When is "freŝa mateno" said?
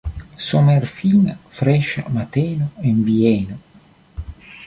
1.57-2.71